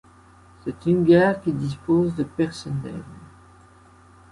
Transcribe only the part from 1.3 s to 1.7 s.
qui